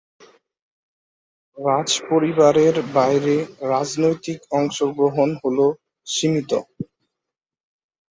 রাজপরিবারের 1.57 2.75
বাইরে 2.93 3.35
রাজনৈতিক 3.71 4.39
অংশগ্রহণ 4.51 5.29
হল 5.41 5.57
সীমিত। 6.07 6.51